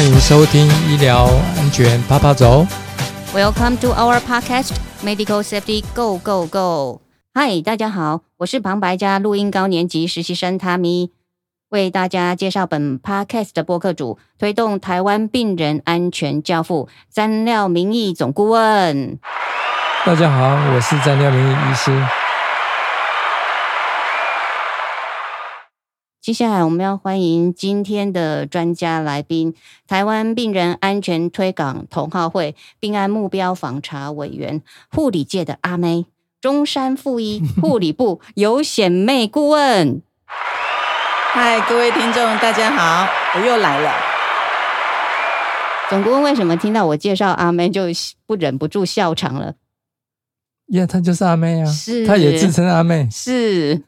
[0.00, 1.26] 欢迎收听医疗
[1.58, 2.66] 安全啪啪走。
[3.34, 4.70] Welcome to our podcast
[5.04, 7.02] Medical Safety Go Go Go。
[7.34, 11.10] 嗨，大家好，我是旁白家录音高年级实习生 Tammy，
[11.68, 19.18] 为大家介绍本 podcast 的播客主，推动台湾病人安全教父詹廖明义总顾问。
[20.06, 21.92] 大家好，我是詹廖明医师。
[26.20, 29.54] 接下来我们要欢迎今天的专家来宾，
[29.88, 34.60] 台湾病人安全推广同好会病案目标访查委员、
[34.90, 36.04] 护理界的阿妹，
[36.38, 40.02] 中山附医 护理部有显妹顾问。
[41.32, 43.90] 嗨，各位听众，大家好，我又来了。
[45.88, 47.84] 总顾问为什么听到我介绍阿妹就
[48.26, 49.54] 不忍不住笑场了？
[50.66, 53.82] 呀，她就是阿妹啊，是她也自称阿妹，是，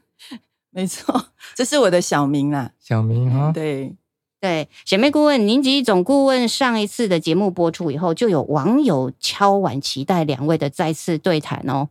[0.73, 2.71] 没错，这是我的小名啦。
[2.79, 3.51] 小名哈。
[3.53, 3.95] 对，
[4.41, 11.89] 对，姐妹顾问，您及总顾问上一次的节目播出以后，就有网友敲碗期待两位的再次对谈哦。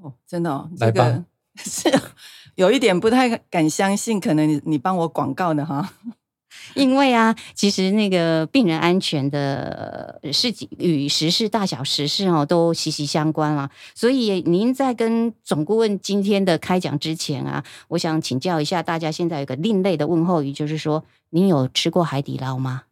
[0.00, 1.24] 哦，真的哦，来吧
[1.64, 2.02] 这个 是
[2.54, 5.92] 有一点不太敢相信，可能你你帮我广告的哈。
[6.74, 13.70] 因为啊，其实那个病人安全的事情与时事大小时事哦都息息相关啦。
[13.94, 22.82] 所以您在跟总顾问今天的开讲之前啊，我想请教一下大家，现在有个另类的问候语，就是说，您有吃过海底捞吗？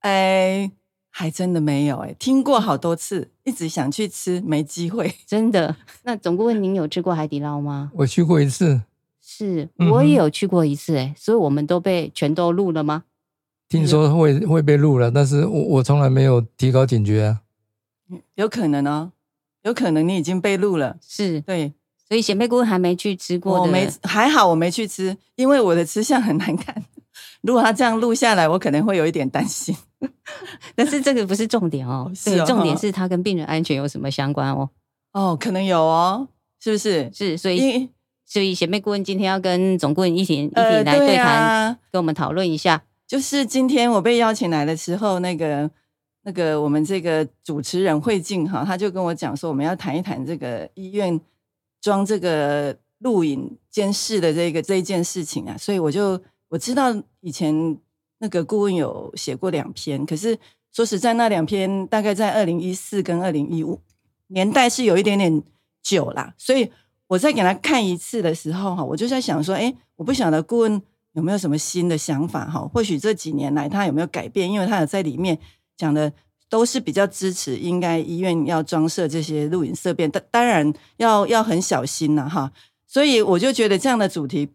[0.00, 0.70] 哎，
[1.10, 5.14] 还真的没有哎，听过好多次，一直想去吃，没机会。
[5.26, 5.74] 真的？
[6.04, 7.90] 那总顾问，您有吃过海底捞吗？
[7.94, 8.82] 我去过一次，
[9.38, 13.04] 是，我也有去过一次，哎，所以我们都被全都录了吗？
[13.68, 17.40] 听说会会被录了，但是我我从来没有提高警觉啊。
[18.34, 19.12] 有可能哦，
[19.62, 20.96] 有可能你已经被录了。
[21.00, 21.72] 是，对，
[22.08, 26.82] 所以显贝顾问还没去吃过的，我没还好，我没去吃，因为我的吃相很难看。
[27.42, 29.76] 如果他这样录下来，我可能会有一点担心。
[30.74, 34.70] 但是这个不是重点哦，对，是哦重点是它跟病人安全有什么相关哦？
[35.12, 36.26] 哦，可能有哦，
[36.60, 37.10] 是不是？
[37.12, 37.90] 是，所以因
[38.28, 42.84] 所以贤妹顾问今天要跟总顾问一起一起呃，来对谈，啊，跟我们讨论一下。
[43.06, 45.70] 就是今天我被邀请来的时候，那个
[46.24, 51.18] 那个我们这个主持人慧静哈，他就跟我讲说，我们要谈一谈这个医院
[51.80, 57.78] 装这个录影监视的这个这一件事情啊，所以我就我知道以前
[58.18, 60.38] 那个顾问有写过两篇，可是
[60.70, 63.80] 说实在，那两篇大概在二零一四跟二零一五
[64.26, 65.42] 年代是有一点点
[65.82, 66.70] 久啦，所以
[67.08, 70.80] 我在给他看一次的时候哈，我就在想说，哎，我不晓得顾问
[71.14, 72.60] 有没有什么新的想法哈？
[72.72, 74.48] 或许这几年来他有没有改变？
[74.50, 75.36] 因为他有在里面
[75.76, 76.12] 讲的
[76.48, 82.52] 都是比较支持，应该医院要装设这些录影设备，当当然要要很小心呐、哈。
[82.86, 84.48] 所以我就觉得这样的主题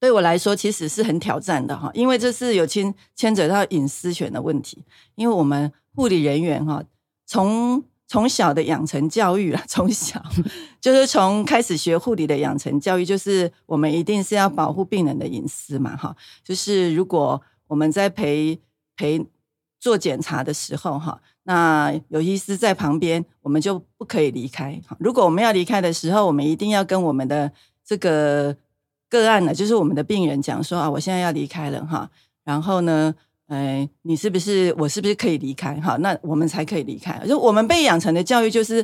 [0.00, 4.84] 对我来说其实是很挑战的哈，因为这是有牵牵扯到隐私权的问题。
[5.14, 6.82] 因为我们护理人员哈，
[7.26, 10.22] 从从小的养成教育啊， 从小
[10.82, 16.14] 就是从开始学护理的养成教育，就是我们一定是要保护病人的隐私嘛，哈。
[16.44, 18.60] 就是如果我们在陪
[18.96, 19.26] 陪
[19.80, 24.78] 做检查的时候，哈，那有医师在旁边，我们就不可以离开。
[24.86, 27.50] 哈如果我们要离开的时候，我们一定要跟我们的
[27.82, 28.54] 这个
[29.08, 32.10] 个案呢，就是我们的病人讲说啊，我现在要离开了，哈。
[32.44, 33.14] 然后呢，
[33.52, 35.78] 哎，你是不是我是不是可以离开？
[35.78, 37.20] 哈，那我们才可以离开。
[37.28, 38.82] 就我们被养成的教育就是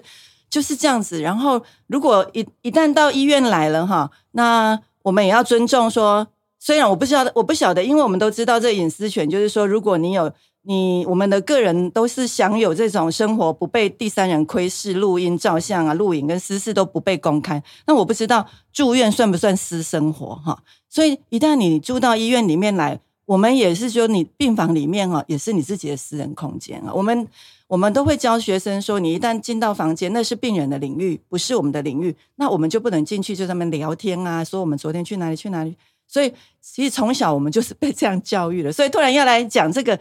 [0.50, 1.22] 就是这样子。
[1.22, 6.26] 然后，如果一一旦到医院来了哈，那我们也要尊重说，
[6.58, 10.30] 虽然我不知道，我不晓得，因为我们都知道这隐私权，就是说，如果你有
[10.64, 17.62] 你我们的个人都是享有这种生活不被第三人窥视、录音、照相啊、录影跟私事都不被公开。
[17.86, 20.62] 那我不知道住院算不算私生活哈？
[20.90, 23.00] 所以一旦你住到医院里面来。
[23.28, 26.90] 我们也是说，你病房里面哈，也是你自己的私人空间啊。
[26.94, 27.28] 我们
[27.66, 35.76] 我们都会教学生说，你一旦进到房间，那是病人的领域，不是我们的领域，那我们就不能进去，就他们聊天啊，说我们昨天去哪里去哪里。
[36.06, 36.32] 所以
[36.62, 40.00] 其实从小我们就是被这样教育的， 所以突然要来讲这个，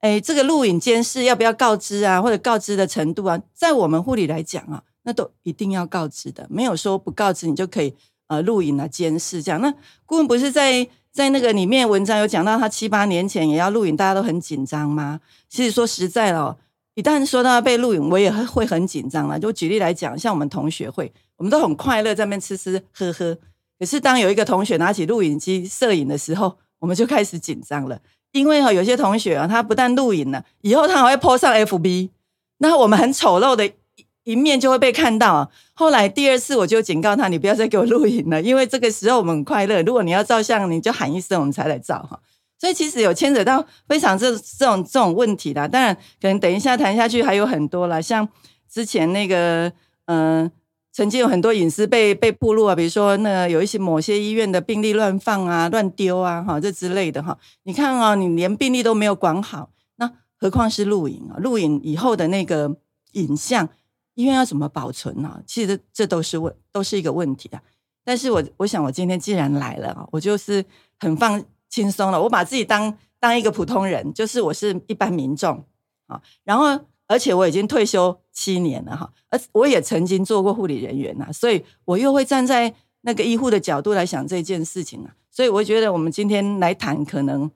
[0.00, 7.94] 哎，这个录影监视要不要告知啊，或者告知的程度啊，在我们护理来讲啊，那都一定要告知的，没有说不告知你就可以
[8.26, 9.60] 呃录影啊监视这样。
[9.60, 9.72] 那
[10.04, 10.88] 顾问不是在。
[11.14, 15.20] 在那个里面文章有讲到，他七八年前也要录影，大家都很紧张吗？
[15.48, 16.58] 其实说实在了，
[16.96, 19.38] 一旦说到被录影，我也会很紧张了。
[19.38, 23.38] 就举例来讲，像我们同学会，我们都很快乐在那边吃吃喝喝。
[23.78, 28.00] 可是当有一个同学拿起录影机摄影的时候，我们就开始紧张了，
[28.32, 32.10] 因为哈有些同学啊，他不但录影了，以后他还会 po 上 FB，
[32.58, 33.70] 那我们很丑陋的。
[34.24, 35.48] 一面就会被看到啊。
[35.74, 39.82] 后来第二次我就警告他，你不要再给我录影了，因为这个时候我们很快乐。
[39.82, 42.18] 如果你要照相，你就喊一声，我们才来照哈。
[42.58, 45.68] 所以其实有牵扯到非常这这种这种问题的。
[45.68, 48.28] 当然，可能等一下谈下去还有很多啦，像
[48.70, 49.72] 之前那个
[50.06, 50.50] 嗯。
[50.96, 57.36] 曾经有很多隐私被被暴露啊，比如说那有一些某些医院的病历乱放啊、乱丢啊，哈，这之类的哈。
[57.64, 61.34] 你看啊，你连病历都没有管好，那何况是录影啊？
[61.38, 62.76] 录影以后的那个
[63.14, 63.68] 影像，
[64.14, 65.42] 医院要怎么保存呢？
[65.46, 67.62] 其实这都是问，都是一个问题啊。
[68.04, 70.64] 但是我我想，我今天既然来了啊，我就是
[70.98, 75.64] 很放轻松了，我把自己当当一个普通人，就是我是一般民众
[76.06, 76.80] 啊，然后。
[77.06, 87.48] 而且我已经退休七年了哈，而我也曾经做过护理人员呐，所以我又会站在那个医护的角度来想这件事情啊，所以我觉得我们今天来谈可能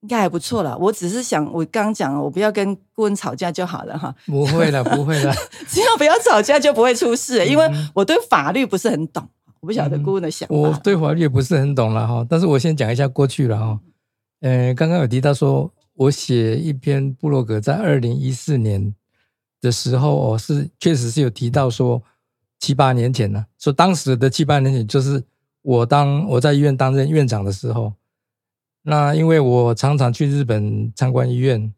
[0.00, 0.76] 应该还不错了。
[0.78, 4.14] 我只是想，我刚讲了，我不要跟顾问吵架就好了哈。
[4.26, 5.34] 不会了，不会了，
[5.68, 9.26] 只要不要吵架就不会出事，因为我对法律不是很懂，
[9.60, 10.54] 我不晓得顾问的想法。
[10.54, 13.80] 我对法律也不是很懂了哈，但是我先讲一下过去了哈。
[14.40, 15.72] 嗯，刚刚有提到说。
[15.94, 18.94] 我写一篇布洛格，在二零一四年
[19.60, 22.02] 的时候，哦，是确实是有提到说
[22.58, 25.22] 七八年前呢，说当时的七八年前就是
[25.60, 27.92] 我当我在医院担任院长的时候，
[28.82, 31.72] 那因为我常常去日本参观医院，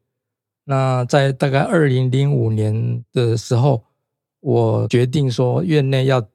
[0.64, 3.84] 那在大概二零零五年的时候，
[4.40, 6.26] 我决定说院内要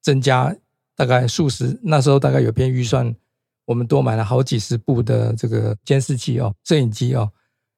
[0.00, 0.56] 增加
[0.96, 3.14] 大概数十，那时候大概有篇预算。
[3.66, 7.30] 我们多买了好几十部的这个监视器哦，摄影机哦，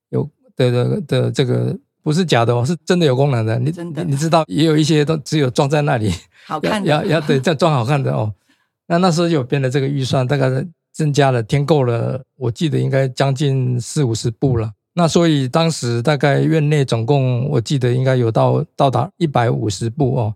[0.09, 0.27] 有
[0.57, 3.59] 的的的这个不是假的哦，是真的有功能的。
[3.59, 6.11] 你真的你知道，也有一些都只有装在那里，
[6.47, 8.33] 好看要要对这装好看的哦。
[8.87, 10.49] 那那时候有编的这个预算，大概
[10.93, 14.73] 增加了添购了，我记得应该将近四五十部了。
[14.95, 20.35] 那所以当时大概院内总共我记得应该有到到达一百五十部哦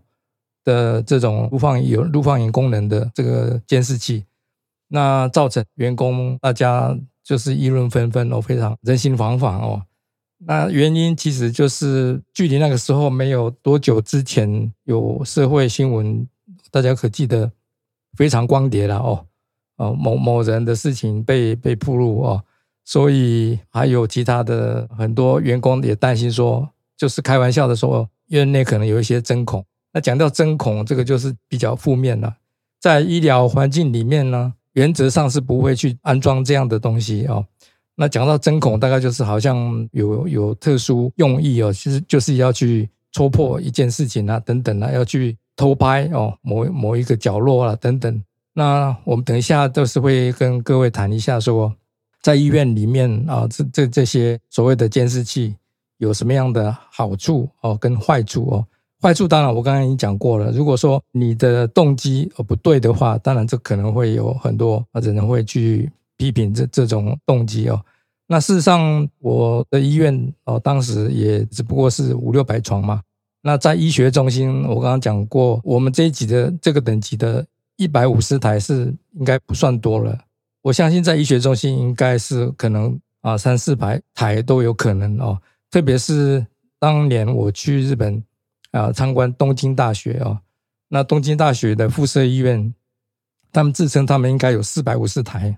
[0.63, 4.25] 的这种录放有录放影功能的这个监视器。
[4.87, 9.83] 那造成员工大家就是议论纷纷哦，非常人心惶惶哦。
[10.39, 16.27] 那原因其实就是距离那个时候没有多久之前有社会新闻，
[16.71, 17.51] 大家可记得
[18.15, 19.25] 非常光碟了哦
[19.77, 22.43] 哦某某人的事情被被曝露哦，
[22.85, 29.65] 所以还有其他的很多员工也担心说，就是开玩笑的说院内可能有一些针孔。
[29.93, 32.35] 那讲到针孔，这个就是比较负面了，
[32.79, 34.53] 在医疗环境里面呢。
[34.73, 37.43] 原则上是不会去安装这样的东西哦。
[37.95, 48.23] 那讲到针孔，大概就是好像有有特殊用意哦，其实就是要去戳破一件事情啊，等等啊，要去偷拍哦，某某一个角落啊，等等。
[48.57, 51.71] 那我们等一下都是会跟各位谈一下，说
[52.23, 55.55] 在医院里面啊，这这这些所谓的监视器
[55.99, 58.65] 有什么样的好处哦，跟坏处哦。
[58.99, 60.51] 坏处当然，我刚刚已经讲过了。
[60.51, 65.87] 如果说你的动机呃不对的话，当然这可能会有很多啊人会去
[66.17, 67.79] 批评这这种动机哦。
[68.25, 73.03] 那事实上，我的医院哦，当时也只不过是五六百床嘛。
[73.43, 77.45] 那在医学中心，我刚刚讲过，我们这一级的这个等级的
[77.77, 80.19] 一百五十台是应该不算多了。
[80.61, 85.41] 我相信在医学中心应该是可能啊三四百台都有可能哦。
[85.71, 86.45] 特别是
[86.77, 88.21] 当年我去日本。
[88.71, 90.39] 啊，参观东京大学哦，
[90.89, 92.73] 那东京大学的附设医院，
[93.51, 95.57] 他们自称他们应该有四百五十台，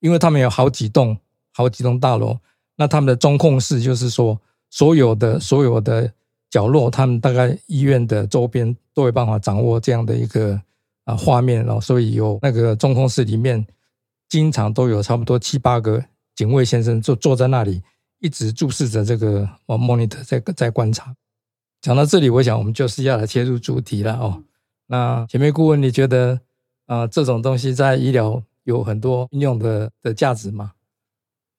[0.00, 1.16] 因为他们有好几栋、
[1.52, 2.38] 好几栋大楼。
[2.76, 6.10] 那他们的中控室就是说，所有的所有的
[6.50, 10.60] 角落，他们大概医院的周边都有办法掌握这样的一个
[11.06, 11.80] 啊画面哦。
[11.80, 13.66] 所以有那个中控室里面，
[14.28, 17.82] 经常都有差不多七八个警卫先生坐坐在那里，
[18.18, 21.16] 一直注视着这个哦 monitor 在在观察。
[21.80, 24.44] 讲到这里，我想我们就是要来切入主题了哦。
[24.88, 26.40] 那前面顾问，你觉得
[26.86, 30.72] 啊，这种东西在医疗有很多应用的的价值吗？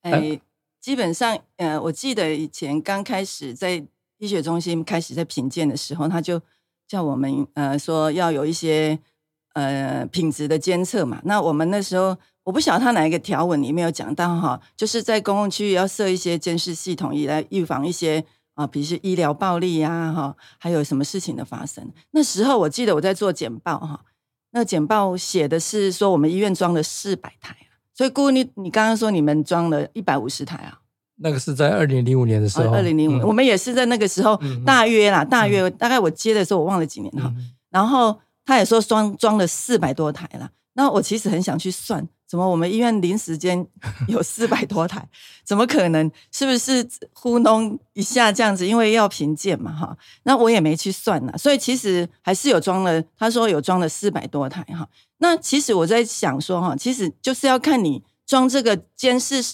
[0.02, 0.40] 哎，
[0.80, 3.84] 基本上，呃，我记得以前刚开始在
[4.18, 6.40] 医学中心开始在评鉴的时候，他就
[6.86, 8.98] 叫我们呃说要有一些
[9.58, 11.20] 呃品质的监测嘛。
[11.24, 18.24] 那我们那时候我不晓得他哪一个条文里面有讲到哈，就是在公共区域要设一些监视系统，以来预防一些。
[18.58, 21.92] 啊，比如说医疗暴力呀，哈，还有什么事情的发生？
[22.10, 24.00] 那时候我记得我在做简报，哈，
[24.50, 27.54] 那简报写的是说我们医院装了四百台
[27.94, 30.80] 所以顾问你你刚刚说你们装了一百五十台啊？
[31.20, 34.36] 那个是在二零零五年的时候，二零零五，我们也是在那个时候，
[34.66, 37.32] 大约啦，大约大概我接的时候我忘了几年哈，
[37.70, 42.08] 然后他也说装装了四百多台了，那我其实很想去算。
[42.26, 42.48] 怎么？
[42.48, 43.66] 我们医院临时间
[44.08, 45.06] 有四百多台，
[45.44, 46.10] 怎么可能？
[46.32, 48.66] 是不是糊弄一下这样子？
[48.66, 49.94] 因为要评鉴嘛，哈。
[50.22, 53.02] 那我也没去算呢，所以其实还是有装了。
[53.18, 54.88] 他说有装了四百多台，哈。
[55.18, 59.44] 那其实我在想说，哈，其实就是要看你装这个监视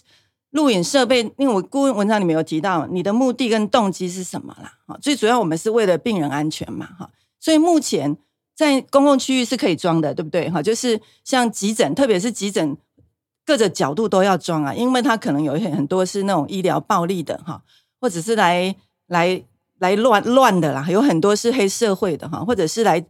[0.50, 4.72] 录影设备，因为我顾问文章里面有提到，你的目的跟动机是什么啦？
[4.86, 7.10] 哈，最主要我们是为了病人安全嘛，哈，
[7.40, 8.16] 所以目前
[8.54, 10.49] 在公共区域是可以装的，对不对？
[10.50, 12.76] 哈，就是像急诊，特别是急诊
[13.44, 17.62] 各个角度都要装啊，因为它可能有很很多是那种医疗暴力的哈，
[18.00, 18.75] 或者是来
[19.08, 19.42] 来
[19.78, 23.04] 来乱乱的啦，有很多是黑社会的哈，或者是来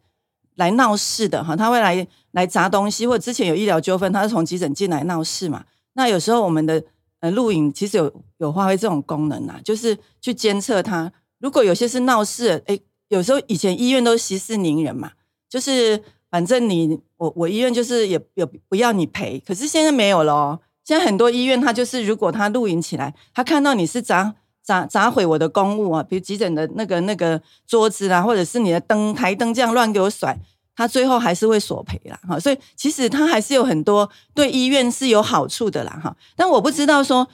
[0.56, 6.82] 来闹事的哈，他会来来砸东西，或者之前有医疗纠纷，他是从急诊进来闹事嘛，那有时候我们的。
[7.20, 11.10] 呃，录影其实有有发挥这种功能啊，就是去监测他。
[11.38, 15.12] 如果有些是闹事，哎，有时候以前医院都息事宁人嘛，
[15.54, 19.40] 就是反正你我我医院就是也也不要你赔。
[19.46, 30.36] 可是现在没有了，现在很多医院他就是如果他录影起来，他看到你是砸砸砸毁我的公物啊，比如急诊的那个那个桌子啊，或者是你的灯台灯这样乱给我甩。
[30.76, 36.16] 他最后还是会索赔啦，哈，所以其实他还是有很多对医院是有好处的啦，哈。
[36.34, 37.28] 但我不知道说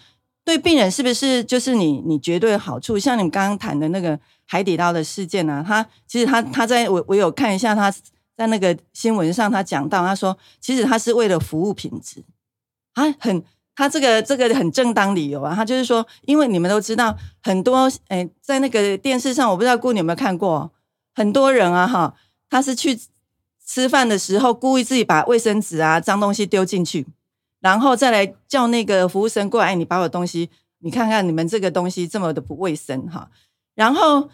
[0.45, 5.65] 对病人是不是就是你你绝对好处，像你们刚刚谈的那个海底捞的事件呢？
[5.67, 7.93] 他其实他他在我我有看一下他
[8.37, 12.25] 在那个新闻上他讲到，他说其实他是为了服务品质，
[12.95, 13.43] 啊，很
[13.75, 20.73] 他这个这个很正当理由啊，他就是说，因为你们都知道很多诶，在那个电视上，我不知道姑你有没有看过，
[21.15, 22.15] 很多人啊，哈，
[22.49, 22.99] 他是去。
[23.73, 27.07] 吃饭的时候，故意自己把卫生纸啊、脏东西丢进去，
[27.61, 33.31] 然后再来叫那个服务生过来，哎你把我东西，你看看你们这个东西这么的不卫生哈。
[33.75, 34.29] 然后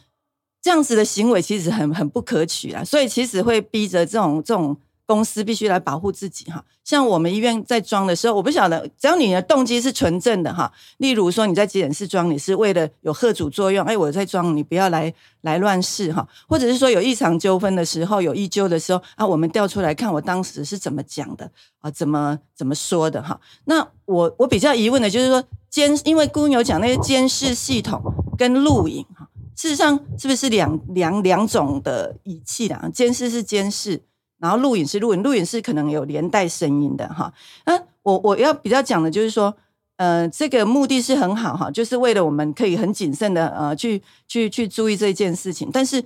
[0.62, 4.76] 这样子的行为其实很很不可取啊，所以其实会逼着这种这种。
[5.06, 21.48] 公司必须来保护自己哈，像我们医院在装的时候，我不晓得，只要你的动机是纯正的哈，例如说你在急诊室装，你是为了有贺主作用，哎，我在装，你不要来来乱试哈，或者是说有异常纠纷的时候，有异纠的时候啊，我们调出来看我当时是怎么讲的
[21.78, 23.40] 啊，怎么怎么说的哈。
[23.66, 28.02] 那我我比较疑问的就是说监，因为姑牛讲那些监视系统
[28.36, 32.90] 跟录影哈，事实上是不是两两两种的仪器的？
[32.92, 34.02] 监视是监视。
[34.38, 37.32] 然后录影是录影，录影是可能有连带声音的哈。
[37.64, 39.56] 那我我要比较讲的就是说，
[39.96, 45.70] 呃，这个目的是很好哈，就是为了我们可以很谨慎的呃去去去注意这件事情。
[45.72, 46.04] 但是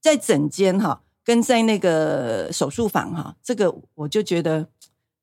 [0.00, 4.66] 在整间哈，跟在那个手术房哈，这个我就觉得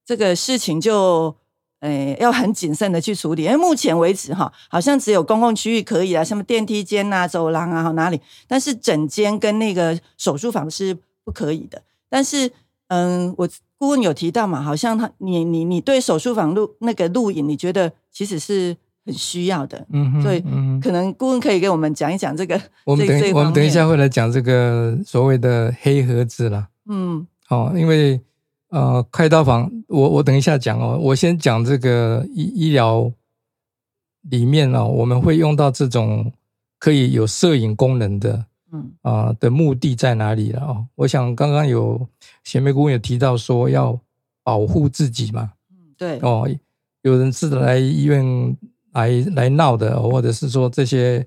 [0.06, 1.36] 这个事情就
[1.80, 3.46] 呃要很谨慎的去处理。
[3.46, 11.82] 因为目前为止哈，好像只有公共区域可以啊，什么电梯间啊、走廊啊哪里，但是整间跟那个手术房是不可以的。
[12.16, 12.50] 但是，
[12.88, 18.74] 嗯，我顾问有提到嘛，好像他你你你对手术房录那个录影，你觉得其实是
[19.06, 20.40] 很需要的，嗯，所以
[20.82, 22.56] 可能顾问可以给我们讲一讲这个。
[22.86, 28.22] 我们等我们等一下会来讲这个所谓的黑盒子啦，嗯，好，因为
[28.70, 33.12] 呃，开刀房，我我等一下讲哦，我先讲这个医医疗
[34.30, 36.32] 里面哦，我们会用到这种
[36.80, 38.46] 可以有摄影功能的。
[39.02, 40.86] 啊的目的在哪里了哦？
[40.96, 42.08] 我想刚刚有
[42.44, 43.98] 贤妹顾问有提到说要
[44.44, 46.50] 保护自己嘛，嗯，对哦，
[47.04, 48.58] 有人是来医院
[48.92, 51.26] 来来闹的，或者是说这些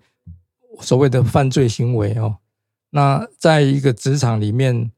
[0.81, 2.37] 所谓的犯罪行为哦。
[2.91, 4.91] 那在一个职场里面，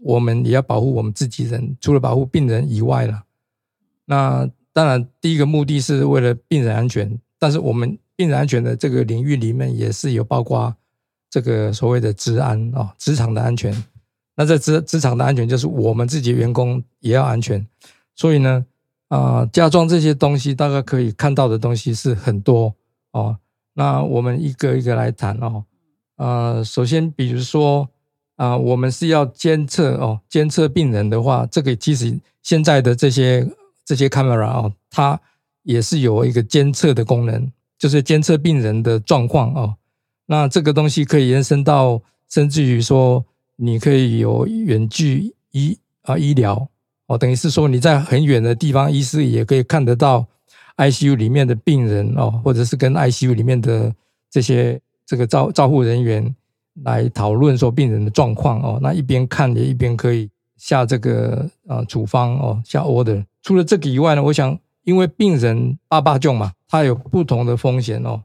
[0.00, 3.24] 我们也要保护我们自己人，除了保护病人以外了。
[4.06, 10.74] 那当然，第一个目的是为了病人安全，但是我们病人安全的这个领域里面也是有包括。
[11.30, 13.84] 这个所谓的治安啊，职场的安全，
[14.34, 17.66] 那在职职场的安全就是我们自己员工也要安全，
[18.14, 18.64] 所以呢，
[19.08, 22.74] 啊，加装这些东西，大概可以看到的东西是很多
[23.12, 23.36] 哦。
[23.74, 25.64] 那我们一个一个来谈哦。
[26.16, 27.88] 呃，首先，比如说
[28.36, 33.48] 啊，我们是要监测哦，监测病人的话，这个其实现在的这些
[33.84, 35.20] 这些 camera 哦，它
[35.62, 39.74] 也是有一个监测的功能，就是监测病人的状况哦。
[40.30, 43.24] 那这个东西可以延伸到，甚至于说，
[43.56, 46.68] 你可以有远距医啊医疗
[47.06, 50.26] 哦，等于是说你在很远的地方，医师也可以看得到
[50.76, 53.90] ICU 里面的病人哦，或者是跟 ICU 里面的
[54.30, 56.34] 这些这个照照护人员
[56.84, 58.78] 来讨论说病人的状况哦。
[58.82, 63.24] 那一边看也一边可以下这个呃处方哦，下 order。
[63.42, 68.22] 除了这个以外呢，我想因为病人八八重嘛，他有不同的风险哦。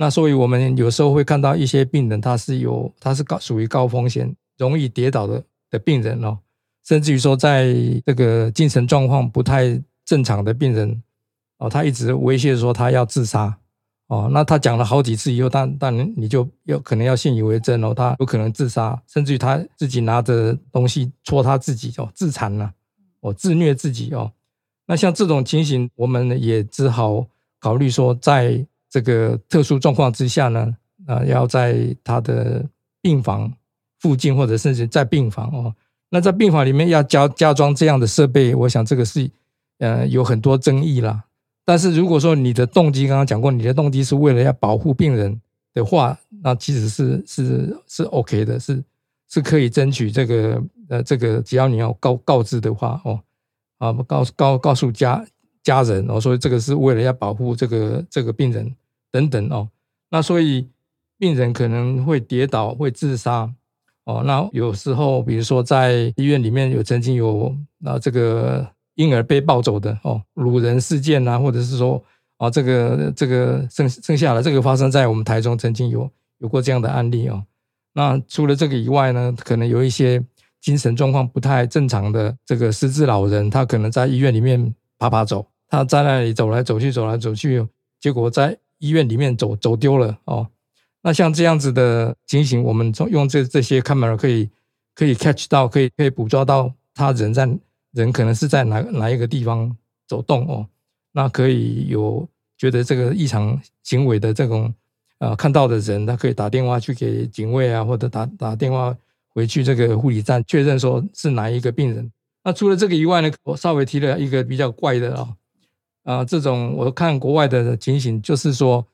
[0.00, 6.38] 那所以，我们有时候会看到一些病人，他是有，他是高属于高风险、容易跌倒的的病人哦，
[6.86, 7.74] 甚至于说，在
[8.06, 11.02] 这个精神状况不太正常的病人
[11.58, 13.54] 哦，他一直威胁说他要自杀
[14.06, 22.72] 哦，那他讲了好几次以后，但但你就有可能要信以为真哦，他有可能自杀，甚至于他自己拿着东西戳他自己哦，自残了
[23.20, 24.32] 哦，自虐自己哦。
[24.86, 27.26] 那像这种情形，我们也只好
[27.60, 32.62] 考虑说，在这个特殊状况之下呢，啊，要在他的
[33.00, 33.50] 病房
[34.00, 35.74] 附近，或者甚至在病房哦，
[36.10, 39.30] 那在病房里面要加加装这样的设备，我想这个是
[39.78, 41.24] 呃有很多争议啦。
[41.64, 45.40] 但是如果说你的动机刚刚讲过，你的动机是为了要保护病人
[45.72, 48.82] 的话，那其实是是是 OK 的，是
[49.28, 53.20] 是可以争取这个呃这个，只要你要告告知的话哦，
[53.78, 55.24] 啊告告告诉家
[55.62, 58.74] 家人哦，所以这个是为了要保护这个这个病人
[59.10, 59.68] 等等哦，
[60.10, 60.68] 那所以
[61.18, 63.52] 病人可能会跌倒会自杀
[64.04, 68.66] 哦，那有时候比如说在医院里面有曾经有啊这个。
[68.96, 72.04] 婴儿被抱走的哦，掳人事件啊，或者是说
[72.36, 77.42] 啊，这个这个剩剩下的这个发生在我们台中，曾经有有过这样的案例哦。
[77.94, 80.22] 那除了这个以外呢，可能有一些
[80.60, 87.66] 精神状况不太正常的这个失智老人，他可能在医院里面爬爬走，他在那里走来走去，走来走去，
[88.00, 90.46] 结果在医院里面走走丢了哦。
[91.02, 94.50] 那像这样子的情形，我们从用这这些 camera 可以
[94.94, 97.48] 可以 catch 到，可以可以捕捉到他人在。
[97.92, 100.64] 人可能是在哪哪一个地方走动哦，
[101.10, 102.24] 那可以有
[102.56, 104.72] 觉得这个异常行为的这种
[105.18, 108.96] 啊看到的人，他可以打电话去给警卫啊，或者打打电话
[109.30, 112.08] 回去这个护理站确认说是哪一个病人。
[112.44, 115.28] 那除了这个以外呢，我稍微提了一个比较怪的啊
[116.04, 118.86] 啊，这种我看国外的情形就是说，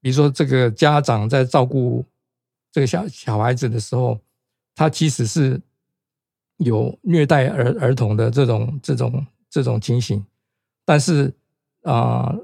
[0.00, 2.04] 比如说这个家长在照顾
[2.72, 4.18] 这个小小孩子的时候，
[4.74, 5.60] 他其实是。
[6.60, 10.24] 有虐待儿儿童的这种这种这种情形，
[10.86, 11.30] 但是
[11.82, 12.34] 啊，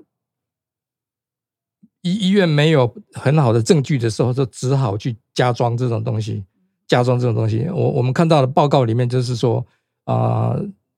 [2.03, 6.45] 医医院没有很好的证据的时候，就只好去加装这种东西，
[6.87, 7.67] 加装这种东西。
[7.71, 9.67] 我我们看到的报告里面就是说
[10.05, 10.55] 啊，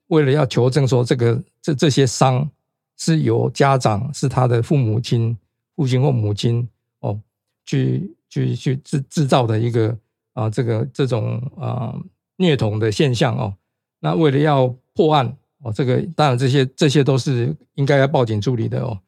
[0.09, 2.51] 为了要求证说这个这这些伤
[2.97, 5.37] 是由家长是他的父母亲、
[5.77, 6.69] 父亲或母亲
[7.01, 7.21] 哦，
[7.67, 9.97] 去去去制制造的一个
[10.33, 11.95] 啊，这个这种啊。
[12.37, 13.55] 虐童的现象哦，
[14.01, 18.99] 那为了要破案哦，这个当然这些这些都是应该要报警处理的哦。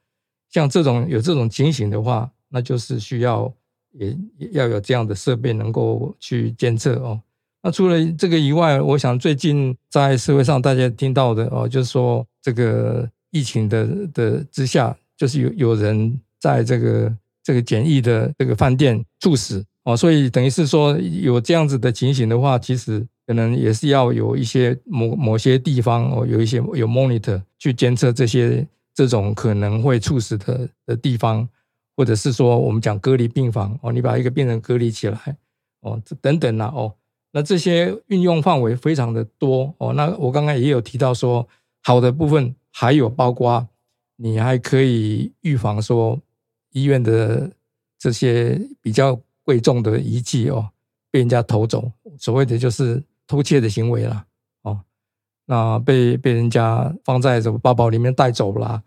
[0.49, 3.53] 像这种有这种情形的话，那就是需要
[3.95, 4.17] 也
[4.53, 7.21] 要有这样的设备能够去监测哦。
[7.65, 23.07] 那除了这个以外，我想最近在社会上大家听到的哦，就是说这个疫情的的之下，就是有有人在这个这个简易的这个饭店猝死哦，所以等于是说有这样子的情形的话，其实。
[23.29, 31.49] 可能也是要有一些某某些地方哦，有一些有 monitor 去监测这些这种可能会猝死的的地方，
[31.97, 35.37] 或者是说我们讲隔离病房哦，你把一个病人隔离起来
[35.81, 36.95] 哦，这等等啦哦，
[37.33, 39.93] 那这些运用范围非常的多哦。
[39.95, 41.49] 那我刚刚也有提到说，
[41.83, 43.67] 好的部分还有包括
[44.17, 46.21] 你还可以预防说
[46.73, 47.51] 医院的
[47.99, 50.69] 这些比较贵重的仪器哦
[51.11, 53.03] 被人家偷走，所谓的就是。
[53.29, 54.25] 偷窃的行为了
[54.63, 54.81] 哦，
[55.47, 58.81] 那被被人家放在什么包包里面带走了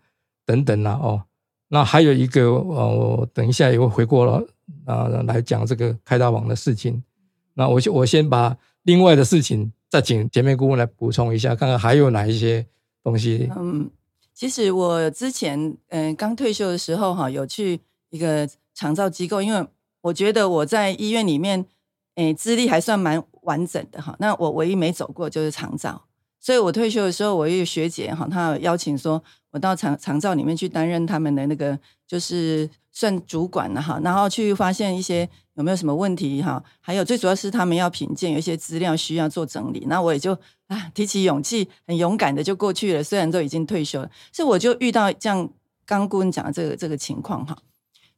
[0.46, 1.22] 等等啦哦，
[1.68, 4.42] 那还有一个呃，我等一下也会回过了
[4.86, 7.04] 啊来讲这个开大网的事情。
[7.52, 12.66] 那我我先把另外的事情再请前面顾问来补充一下，看看还有哪一些
[13.02, 13.50] 东西。
[13.56, 13.90] 嗯，
[14.34, 19.66] 其实我之前嗯刚退休的时候哈，有去一个长照机构，因为
[20.02, 21.66] 我觉得我在医院里面
[22.14, 23.22] 诶资历还算蛮。
[23.44, 26.04] 完整的哈，那我唯一没走过就是长照，
[26.38, 40.32] 所以我退休的时候，我一个学姐哈，她邀请说我到长长照里面去担任他们的那个就是算主管了哈，然后去发现一些有没有什么问题哈，还有最主要是他们要品鉴有一些资料需要做整理，那我也就
[40.68, 45.48] 啊提起勇气，很勇敢的就过去了，虽然都已经退休了，所以我就遇到这样
[45.84, 47.56] 刚顾问讲的这个这个情况哈，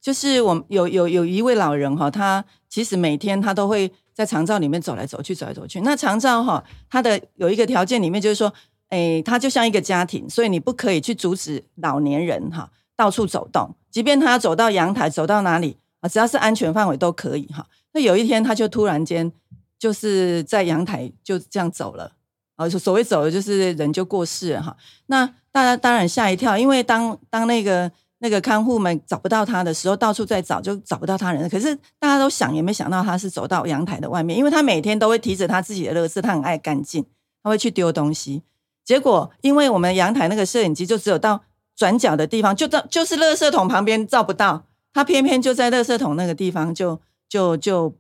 [0.01, 3.93] 就是我有有有一位老人哈，他其实每天他都会。
[4.15, 5.81] 在长照里面走来走去，走来走去。
[5.81, 8.53] 那长照哈，它的有一个条件里面就是说，
[8.93, 17.67] 哎，它就像一个家庭，所以你不可以去阻止老年人哈到处走动，即便他走到阳台，走到哪里啊，只要是安全范围都可以哈。
[17.95, 19.33] 那有一天他就突然间
[19.79, 22.13] 就是在阳台就这样走了，
[22.57, 24.77] 啊，所谓走了就是人就过世了哈。
[25.07, 27.91] 那大家当然吓一跳，因为当当那个。
[28.25, 31.51] 那个看护们找不到他的时候，到处在找，就找不到他人。
[31.51, 37.05] 可是大家都想也没想到他是走到阳台的外面，因为他每天都会提着他自己的乐事，他很爱干净，
[37.43, 38.45] 他会去丢东西。
[38.85, 41.43] 结果因为我们阳台那个摄影机就只有到
[41.77, 47.95] 转角的地方，就到就是垃圾桶旁边照不到，他偏偏就在垃圾桶那个地方，就就就，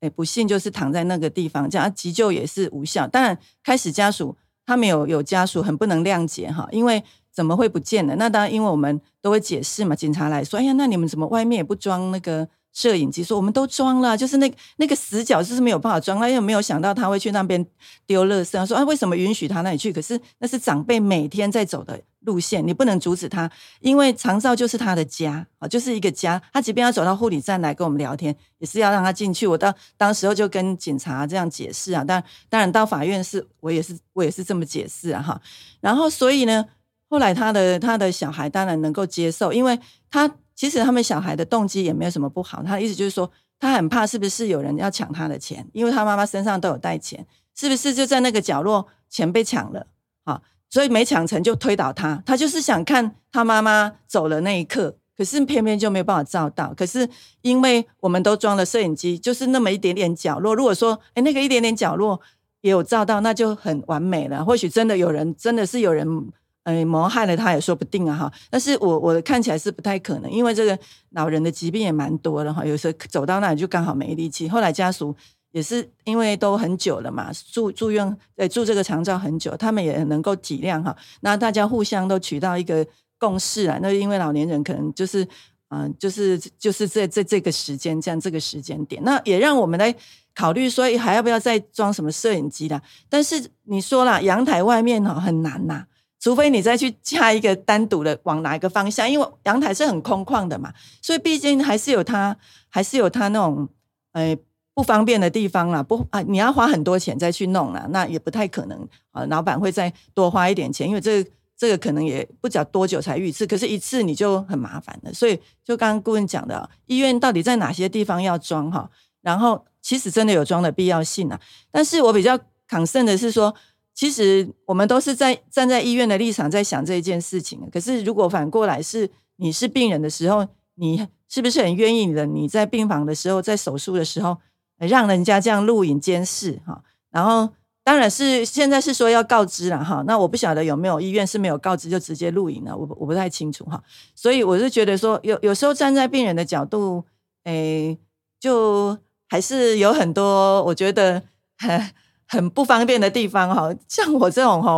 [0.00, 3.06] 哎，不幸就是躺在那个地方，这样急救也是无效。
[3.06, 4.36] 当然开始家属。
[4.66, 8.14] 他们有有家属很不能谅解哈，因为怎么会不见了？
[8.14, 12.46] 那当然，因为我们都会解释嘛，警察来说，哎呀，那你们怎么外面也不装那个？
[12.72, 16.18] 摄影机说：“我们都装了，就是那那个死角就是没有办法装。
[16.20, 17.64] 他又没有想到他会去那边
[18.06, 18.66] 丢垃圾。
[18.66, 19.92] 说啊，为什么允许他那里去？
[19.92, 26.40] 可是那是长辈每天在走的路线，你不能阻止他，因为长照就是他的家啊，就是一个家。
[26.52, 29.48] 他即便要走到护理站来跟我们聊天，也是要让他进去。
[29.48, 35.40] 我到当时候就跟警察这样解释啊，但当然到法院是我也是我也是这么解释啊哈。
[35.80, 36.64] 然后所以呢，
[37.08, 39.76] 后来他的他的小孩当然能够接受，因为
[40.08, 40.30] 他。”
[40.60, 49.86] 其实他们小孩的动机也没有什么不好，他的意思就是说，他很怕是不是有人要抢他的钱，因为他妈妈身上都有带钱，是不是就在那个角落钱被抢了
[50.24, 50.42] 啊？
[50.68, 56.74] 所以没抢成就推倒他，他就是想看他妈妈走了那一刻，可是偏偏就没有办法照到。
[56.74, 57.08] 可是
[57.40, 62.20] 因为我们都装了摄影机，就是那么一点点角落，如果说哎那个一点点角落
[62.60, 64.44] 也有照到，那就很完美了。
[64.44, 66.30] 或许真的有人，真的是有人。
[66.70, 68.32] 哎，谋害了他也说不定啊哈！
[68.48, 70.78] 但是我我看起来是不太可能，因为这个
[71.10, 74.48] 老人的疾病也蛮多的哈，有时候走到那里就刚好没力气。
[74.48, 75.14] 后来家属
[75.52, 80.96] 也是因为都很久了嘛，住住院呃住这个长照很久，他们也能够体谅哈。
[81.20, 82.86] 那大家互相都取到一个
[83.18, 83.78] 共识啊。
[83.82, 85.26] 那因为老年人可能就是
[85.70, 89.94] 嗯，就是就是在在这个时间这样这个时间点，那也让我们来
[90.34, 92.80] 考虑说还要不要再装什么摄影机啦。
[93.08, 95.86] 但是你说了阳台外面哈很难呐。
[96.20, 102.36] 除非你再去加一个单独的往哪一个方向，因为阳台是很空旷的嘛，所以毕竟还是有它，
[102.68, 103.66] 还是有它那种
[104.12, 104.36] 呃
[104.74, 105.82] 不方便的地方啦。
[105.82, 109.24] 不啊，你要花很多钱再去弄啦，那也不太可能啊。
[109.30, 111.24] 老板会再多花一点钱，因为这
[111.56, 115.14] 这个可能也不知道多久才一次，可是一次你就很麻烦了。
[115.14, 118.90] 所以就刚刚顾问讲的，医院到底在哪些地方要装哈？
[119.22, 121.40] 然后其实真的有装的必要性啊。
[121.70, 123.54] 但是我比较抗胜的是说。
[124.00, 127.60] 其实我们都是在站在医院的立场在想这一件事情。
[127.70, 132.24] 可是如果反过来是你是病人的时候，你是不是很愿意的？
[132.24, 134.38] 你在病房的时候，在手术的时候，
[134.78, 136.82] 让人家这样录影监视哈？
[137.10, 137.52] 然后
[137.84, 140.02] 当然是现在是说要告知了哈。
[140.06, 143.82] 那我不晓得有没有医院是没有告知就直接录影了，我我不太清楚哈。
[144.14, 147.04] 所以我是觉得说，有有时候站在病人的角度，
[147.44, 147.98] 诶，
[148.40, 148.96] 就
[149.28, 151.22] 还是有很多我觉得。
[152.30, 154.72] 很不方便的地方哈，像我这种哈，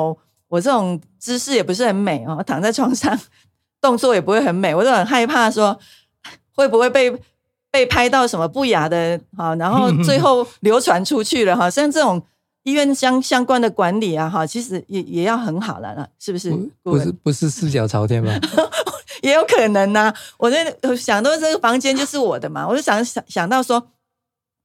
[0.48, 3.18] 我这种姿势也不是很美哦，躺在床上，
[3.78, 5.78] 动作也不会很美，我就很害怕说
[6.54, 7.14] 会不会被
[7.70, 12.22] 被拍到什么不雅的哈，然后最后 流传出去了哈，像这种
[12.62, 16.50] 医院相相关的管理啊哈，其实也也要很好了啦，是不是？
[16.82, 18.32] 不是不是四脚朝天吗？
[19.20, 23.88] 也有可能呐，我在想到这个房间就是我的嘛，我就想想想到说，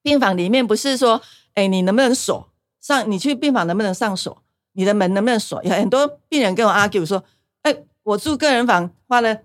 [0.01, 1.21] 病房里面不是说，
[1.53, 2.47] 哎，你能不能锁？
[2.87, 4.41] 上你去病房能不能上锁？
[4.71, 5.61] 你的门能不能锁？
[5.61, 7.21] 有很多病人跟我 argue 说
[7.63, 9.37] ：“哎，我住个人房花了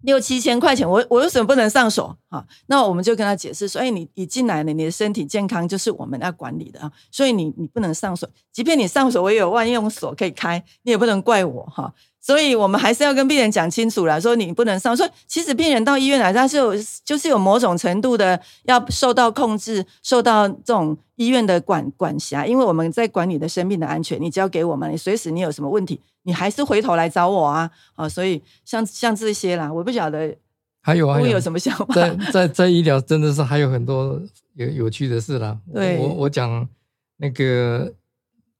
[0.00, 8.26] 六七千块钱，我我为什么不能上锁？”哈，那我们就跟他解释说：“哎，你你进来了，你的身体健康就是我们要管理的啊，所以你你不能上锁。
[8.50, 11.92] 即便你上锁，我也有万用锁可以开，你也不能怪我哈。”
[12.24, 14.96] 所以我们还是要跟病人讲清楚了，说你不能上。
[14.96, 16.72] 说其实病人到医院来，他是有
[17.04, 22.46] 就是有某种程度的要受到控制，受到这种医院的管管辖。
[22.46, 27.68] 因为我们在管你的生命的安全，你交给我们，你随时你有什么问题，你还是回头来找我啊。
[27.96, 30.32] 啊，所以像像这些啦，我不晓得
[30.80, 31.92] 还有会有什么想法。
[31.92, 34.22] 在在在医疗真的是还有很多
[34.54, 35.58] 有有趣的事啦。
[35.74, 36.68] 对，我我讲
[37.16, 37.92] 那个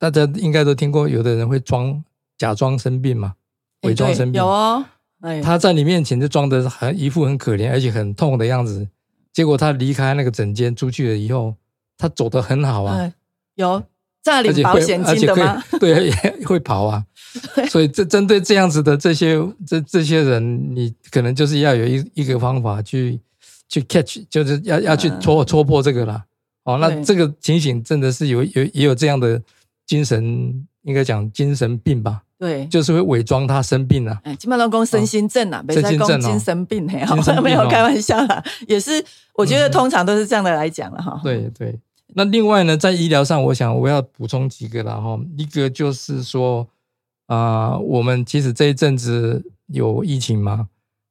[0.01, 2.03] 大家应该都听过，有的人会装
[2.37, 3.35] 假装生病嘛。
[3.83, 4.40] 伪装生病。
[4.40, 4.85] 有哦，
[5.42, 8.88] 他在你面前就装的很一副很可怜而且很痛的样子，
[9.33, 11.55] 结果他离开那个诊间出去了以后，
[11.97, 13.12] 他走的很好啊，
[13.55, 13.83] 有
[14.23, 15.62] 诈领保险金的吗？
[15.79, 16.11] 对，
[16.45, 17.05] 会跑啊，
[17.71, 23.21] 所以这针对这样子的这些这这些人，你可能就是要有一一个方法去
[23.68, 26.25] 去 catch，就是要要去戳戳破这个啦。
[26.64, 29.42] 哦，那这个情形真的是有有也有这样的
[29.87, 30.23] 精神，
[30.83, 32.23] 应该讲精神病吧。
[32.43, 34.19] 对，就是会伪装他生病了。
[34.25, 37.01] 哎，基本上讲身心症啊，没在讲精神病，嘿，
[37.41, 38.91] 没有开玩笑啦，也是，
[39.35, 41.21] 我觉得通常都是这样的来讲了哈。
[41.23, 41.79] 对对，
[42.15, 45.17] 那另外呢，在医疗上，我想我要补充几个了哈。
[45.39, 46.67] 一个就是说
[47.27, 50.67] 啊，我们其实这一阵子有疫情嘛，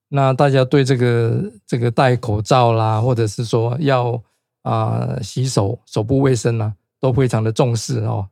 [0.09, 4.21] 那大家对这个这个戴口罩啦，或者是说要
[4.63, 8.27] 啊洗手、手部卫生啊，都非常的重视哦。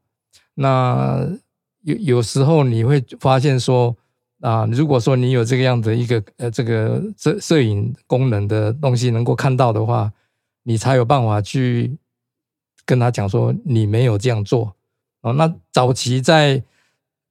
[0.56, 1.26] 那
[1.84, 3.96] 有有时候你会发现说
[4.42, 10.12] 啊，如果说你有这个样的一个呃这个摄摄影功能的东西能够看到的话，
[10.64, 11.98] 你才有办法去
[12.86, 14.74] 跟他讲说你没有这样做
[15.22, 15.34] 哦。
[15.34, 16.62] 那早期在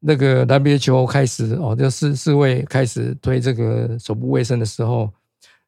[0.01, 5.11] 那个 WHO 开始哦，就世世卫开始推这个手部卫生的时候，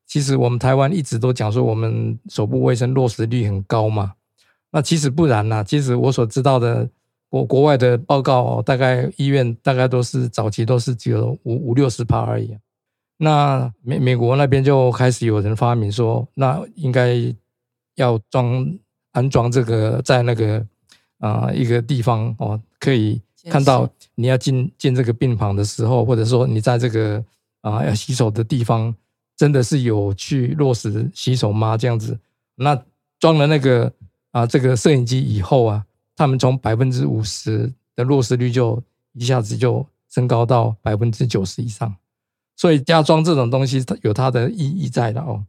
[0.06, 4.12] 其实我们台湾一直都讲说我们手部卫生落实率很高嘛。
[4.70, 6.88] 那其实不然呐，其实我所知道的
[7.30, 12.54] 国国外的报告，哦，大概医院大概都是早期都是只有五五六十趴而已。
[13.16, 17.16] 那美美国那边就开始有人发明说，那应该
[17.94, 18.78] 要装
[19.12, 20.66] 安装这个在那个
[21.20, 27.24] 啊一个地方哦，可以看到你要进进这个病房的时候，或者说你在这个
[27.62, 28.94] 啊要洗手的地方，
[29.36, 31.76] 真的是有去落实洗手吗？
[31.76, 32.18] 这样子，
[32.56, 32.82] 那
[33.18, 33.92] 装了那个。
[34.32, 35.84] 啊，这个摄影机以后啊，
[36.20, 38.78] 他们从百分之五十的落实率就
[39.14, 41.96] 一下子就升高到百分之九十以上，
[42.56, 45.42] 所以加装这种东西它有它的意义在的哦。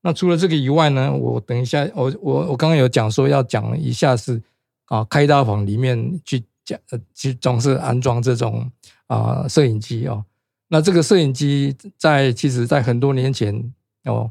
[0.00, 4.42] 那除了这个以外呢，我等一下我我我刚刚有讲说要讲一下是
[4.86, 8.68] 啊，开刀房里面去讲呃去装饰安装这种
[9.06, 10.24] 啊摄影机哦。
[10.66, 13.72] 那这个摄影机在其实在很多年前
[14.06, 14.28] 哦，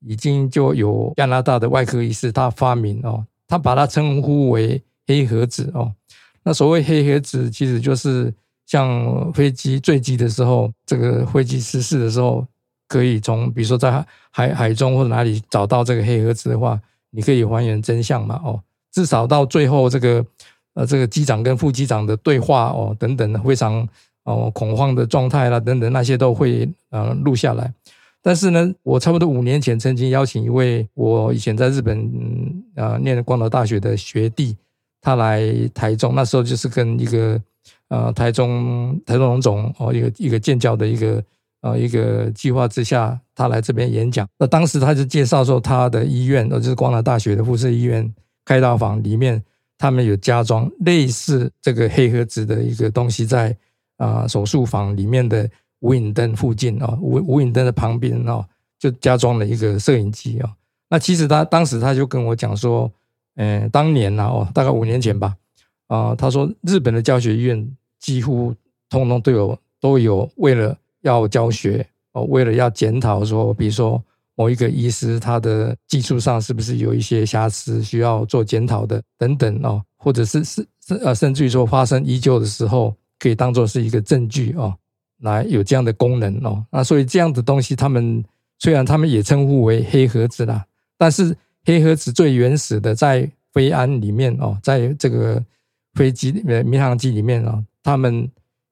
[0.00, 3.24] 已经就有加拿大的外科医师他发明哦。
[3.46, 5.92] 他把它称呼为黑盒子哦，
[6.44, 8.32] 那所谓黑盒子，其实就是
[8.66, 12.46] 像飞机坠机的时候，这个飞机失事的时候，
[12.86, 13.90] 可以从比如说在
[14.30, 16.78] 海海中或者哪里找到这个黑盒子的话，
[17.10, 20.24] 你可以还原真相嘛哦，至少到最后这个
[20.74, 23.88] 呃这个机长跟副机长的对话哦等等的非常
[24.24, 27.72] 哦恐慌的状态啦等等那些都会呃录下来。
[28.20, 31.98] 但是呢，我差不多五年前曾经邀请一位我以前在日本
[32.74, 34.56] 啊念光岛大学的学弟，
[35.00, 35.42] 他来
[35.74, 37.40] 台中，那时候就是跟一个
[37.88, 41.22] 呃台中台中龙总哦一个一个建教的一个
[41.60, 44.28] 呃一个计划之下，他来这边演讲。
[44.38, 48.12] 那当时他就介绍说，他的医院，哦就是光华大学的附设医院
[48.44, 49.42] 开刀房里面，
[49.76, 53.56] 他们有加装类似这个黑盒子的一个东西在
[53.96, 55.48] 啊手术房里面的。
[55.80, 58.44] 无影灯附近啊，无无影灯的旁边啊，
[58.80, 60.52] 就加装了一个摄影机啊。
[60.90, 62.90] 那其实他当时他就跟我讲说，
[63.40, 65.34] 嗯，当年呢哦，大概五年前吧，
[65.86, 68.52] 啊，他说日本的教学医院几乎
[68.90, 74.02] 通通都有都有为了要教学哦，为了要检讨说，比如说
[74.34, 80.66] 某一个医师他的技术上是不是有一些瑕疵需要做检讨的等等哦，或者是是
[81.02, 84.74] 呃甚至于说发生依旧的时候，可以当做是一个证据哦。
[85.20, 88.24] 来有这样的功能哦，那所以这样的东西，他们
[88.60, 90.64] 虽然他们也称呼为黑盒子啦，
[90.96, 91.36] 但是
[91.68, 95.44] 黑盒子最原始的在飞安里面哦，在这个
[95.92, 98.26] 飞机呃民航机里面哦，他们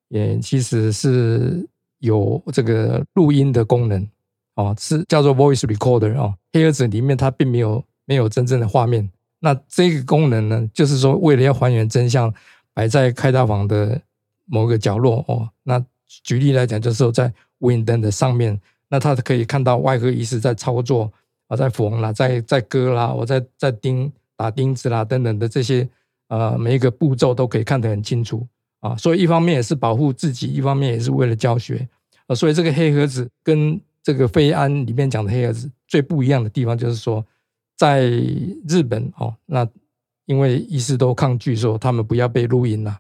[0.09, 4.09] 也其实是有这个录音的功能
[4.55, 9.07] 哦，是叫做 voice recorder 哦，黑盒子里面它并没有没有真正的画面，
[9.41, 12.33] 那这个功能呢，就是说为了要还原真相，
[12.73, 14.01] 摆在开大房的
[14.47, 15.85] 某个角落哦，那。
[16.23, 21.13] 举例来讲，就是说在无影灯的上面，那他可以看到外科医师在操作
[21.49, 25.89] 啊，在缝啦，在在割啦，我在在钉打钉子啦等等的这些
[26.29, 28.47] 呃每一个步骤都可以看得很清楚
[28.81, 28.97] 啊。
[28.97, 31.89] 所以一方面也是保护自己，一方面也是为了教学
[32.27, 32.35] 啊。
[32.35, 37.25] 所以这个黑盒子跟这个飞安里面讲的黑盒子最不一样的地方，就是说
[37.77, 38.03] 在
[38.69, 39.67] 日本哦，那
[40.25, 42.99] 因为医师都抗拒说他们不要被录音了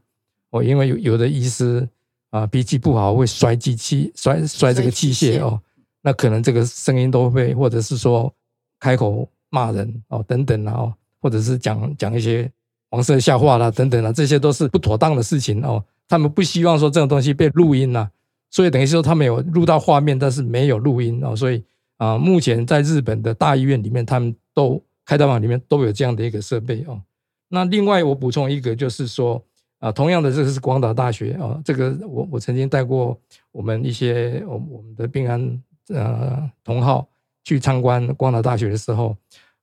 [0.50, 1.88] 哦，因为有有的医师。
[2.30, 5.58] 啊，脾气不好会摔机器，摔摔这个器械哦，
[6.06, 8.32] 那可能这个声音都会，或者是说
[8.78, 12.48] 开口骂人哦，等等啊，哦，或者是讲讲一些
[12.88, 15.84] 黄色笑话啦，等等啊，这些都是不妥当的事情哦。
[16.06, 18.08] 他们不希望说这种东西被录音呐，
[18.52, 21.34] 所以等于说他们有录到画面，但是没有录音哦。
[21.34, 21.60] 所以
[21.96, 27.02] 啊，目前在日本的大医院里面，他们都开刀房里面都有这样的一个设备哦。
[27.48, 29.42] 那另外我补充一个，就是说。
[29.78, 33.14] 啊，同样的，这个是广岛大学啊，这个我我曾经带过
[33.52, 37.08] 我们一些我我们的病安呃同好
[37.44, 39.16] 去参观光岛大学的时候，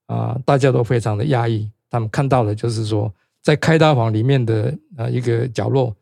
[0.06, 5.94] 啊，大家都非常的压抑，他们看到的就是说，在开刀房里面的呃一个角落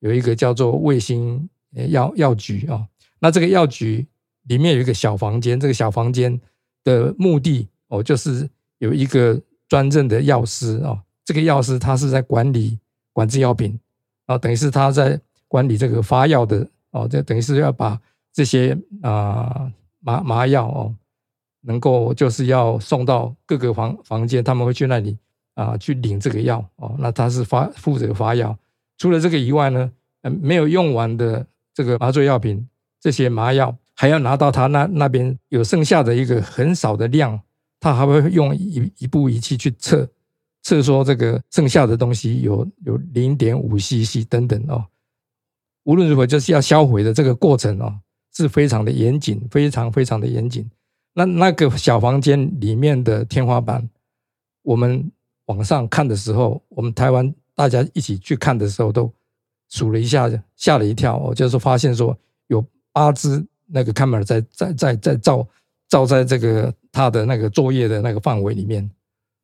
[0.00, 1.48] 有一个叫做卫星
[1.88, 2.86] 药药局啊，
[3.18, 4.06] 那这个药局
[4.44, 6.40] 里面有一个小房间，这个小房间
[6.84, 12.78] 的目的哦，就是有一个专任的药师啊，这个药师他是在管理。
[13.12, 13.78] 管制药品，
[14.26, 18.00] 啊，等于是他在管理这个发药的哦，这等于是要把
[18.32, 20.94] 这些啊麻麻药哦，
[21.62, 25.16] 能够就是要送到各个房房间，他们会去那里
[25.54, 28.56] 啊去领这个药哦，那他是发负责发药。
[28.98, 29.90] 除了这个以外呢，
[30.22, 32.68] 没有用完的这个麻醉药品，
[33.00, 37.40] 这些麻药还要拿到他那那边有剩下的一个很少的量，
[37.78, 40.08] 他还会用一一部仪器去测。
[40.62, 44.84] 测说这个剩下的东西有有零点五 CC 等等哦，
[45.84, 47.98] 无论如何就是要销毁的这个过程哦，
[48.32, 50.68] 是非常的严谨，非常非常的严谨。
[51.14, 53.88] 那那个小房间里面的天花板，
[54.62, 55.10] 我们
[55.46, 59.12] 往上看的时候，我们台湾大家一起去看的时候，都
[59.68, 61.16] 数了一下，吓了一跳。
[61.16, 62.16] 我就是发现说
[62.46, 65.46] 有八只那个 camera 在在在在照
[65.88, 68.88] 照在这个他的那个作业的那个范围里面，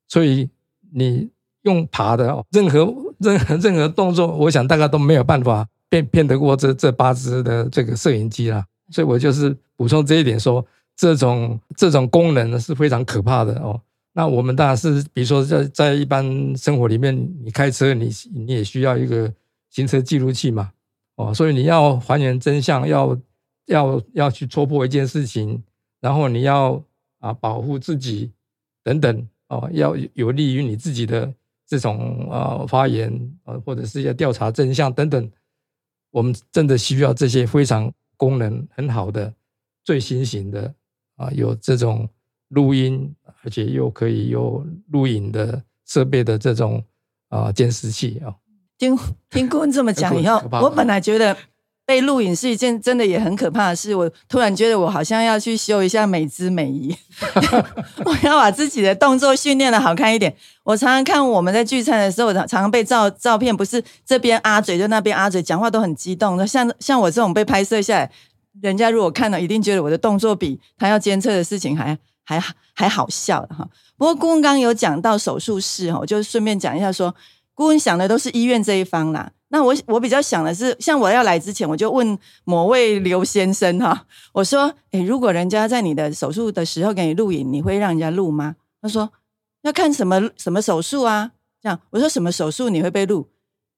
[0.07, 0.49] 所以
[0.93, 1.29] 你
[1.63, 8.65] 用爬的任何任何任何动作，我想大概都没有办法骗骗得过这这八只的这个摄影机啦。
[8.91, 10.67] 所以我就是补充这一点说。
[10.99, 13.79] 这种这种功能是非常可怕的哦。
[14.15, 19.31] 那我们当然是，比如说在在一般生活里面，你开车，你你也需要一个
[19.69, 20.73] 行车记录器嘛，
[21.17, 23.15] 哦，所以你要还原真相，要
[23.67, 25.63] 要要去戳破一件事情，
[26.01, 26.83] 然后你要
[27.19, 28.33] 啊保护自己
[28.83, 31.31] 等等哦，要有利于你自己的
[31.67, 33.13] 这种啊发言
[33.45, 35.31] 啊，或者是要调查真相等等，
[36.11, 39.33] 我们真的需要这些非常功能很好的
[39.85, 40.75] 最新型的。
[41.17, 42.07] 啊，有这种
[42.49, 43.11] 录音，
[43.43, 46.85] 而且又可以有录影的设备的这种
[47.29, 48.37] 啊监视器啊。
[48.77, 48.95] 听
[49.31, 51.35] 听顾问这么讲以后，我本来觉得
[51.87, 53.95] 被录影是一件真的也很可怕的事。
[53.95, 56.95] 我突然觉得我好像要去修一下美姿美仪，
[58.05, 60.35] 我要把自己的动作训练的好看一点。
[60.65, 66.45] 我常常看我们在聚餐的时候，常常被照照片，不是这边阿嘴就那边阿嘴，讲话都很激动。
[66.45, 68.11] 像像我这种被拍摄下来。
[68.63, 73.69] 人家如果看了，一定觉得我的动作比他要监测的事情还还还好笑哈。
[73.99, 77.15] 不过顾问刚有讲到手术室哈，我就顺便讲一下说，
[77.53, 79.31] 顾问想的都是医院这一方啦。
[79.57, 88.57] 那我我比较想的是，像我要来之前，我就问某位刘先生哈，我说，诶，如果人家在你的手术的时候给你录影，你会让人家录吗？
[88.83, 89.11] 他说
[89.63, 91.31] 要看什么什么手术啊？
[91.63, 93.29] 这样我说什么手术你会被录？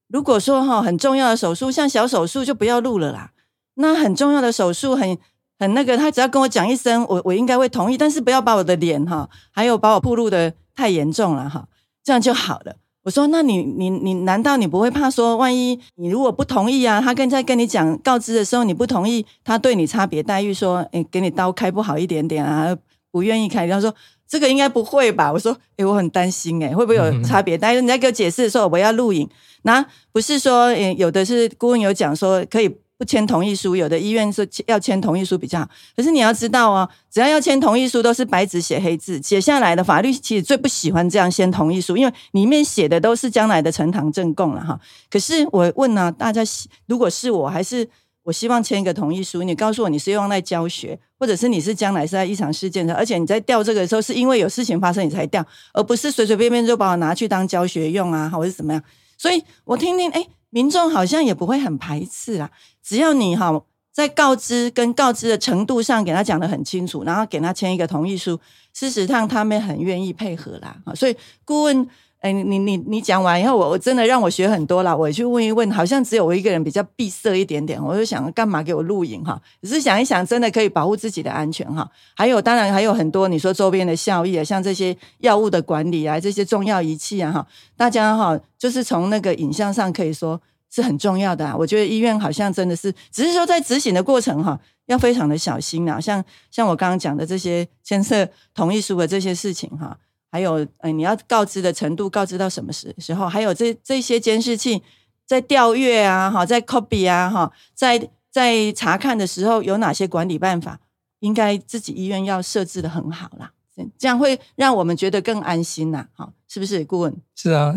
[0.09, 3.31] 如果说哈很重要的手术，像小手术就不要录了啦。
[3.75, 5.17] 那很重要的手术，很
[5.61, 11.69] 很那个，他只要跟我讲一声，我我应该会同意，但是不要把我的脸哈，还有把我暴露的太严重了哈，
[12.03, 12.75] 这样就好了。
[13.09, 22.77] 我说，那你你你难道你不会怕说，万一你如果不同意啊，他跟在跟你讲告知的时候你不同意，他对你差别待遇，说诶给你刀开不好一点点啊，
[23.11, 23.95] 不愿意开，他说
[24.29, 25.33] 这个应该不会吧？
[25.33, 27.57] 我说，诶我很担心诶会不会有差别？
[27.57, 29.27] 待遇你在给我解释的时候，我要录影，
[29.63, 32.77] 那不是说诶有的是顾问有讲说可以。
[32.99, 35.69] 不签同意书，有的医院是要签同意书比较好。
[35.97, 39.85] 可是你要知道哦，只要要签同意书，都是白纸写黑字写下来的。
[39.85, 44.79] 法律其实最不喜欢这样签同意书，因为里面写的都是将来的呈堂证供了哈。
[45.09, 46.43] 可是我问呢，大家
[46.87, 47.89] 如果是我还是
[48.25, 58.83] 我希望签一个同意书，你告诉我你是用来教学，或者是你是将来是在异常事件的，而且你在调这个的时候是因为有事情发生你才调，而不是随随便便就把我拿去当教学用啊，或者是怎么样。
[59.17, 60.27] 所以我听听，哎。
[60.51, 62.51] 民众好像也不会很排斥啦，
[62.83, 68.39] 只要你哈在告知跟告知的程度上给他讲得很清楚，然后给他签一个同意书，
[68.73, 70.77] 事实上他们很愿意配合啦。
[70.95, 71.89] 所以顾问。
[72.21, 74.97] 哎，你你你讲完以后，我我真的让我学很多了。
[74.97, 77.81] 我去问一问，好像只有我一个人比较闭塞一点点。
[77.81, 79.41] 我就想，干嘛给我录影哈？
[79.63, 81.89] 只是想一想，真的可以保护自己的安全哈。
[82.17, 90.41] 还有，当然还有很多你说周边的效益啊，像这些药物的管理啊，这些重要仪器啊哈，大家哈，就是从那个影像上可以说
[90.73, 91.55] 是很重要的啊。
[91.57, 96.01] 我觉得医院好像真的是，只是说在执行的过程哈，要非常的小心啊。
[96.01, 99.97] 像像我刚刚讲的这些牵涉同意书的这些事情哈。
[100.31, 103.27] 还有，哎，你要告知的程度，告知到什么时时候？
[103.27, 104.83] 还有这这些监视器
[105.27, 110.81] 在调阅啊，哈，在 copy 啊，哈，在在查看的时候有哪些管理办法？
[111.21, 113.51] 应该自己医院要设置的很好啦，
[113.99, 116.85] 这样会让我们觉得更安心呐，哈，是不是？
[116.85, 117.75] 顾问是啊，